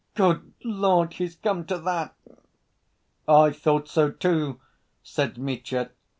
"Good 0.15 0.51
Lord, 0.63 1.13
he's 1.13 1.35
come 1.35 1.63
to 1.65 1.77
that!" 1.77 2.15
"I 3.27 3.51
thought 3.51 3.87
so, 3.87 4.09
too!" 4.09 4.59
said 5.03 5.37
Mitya. 5.37 5.91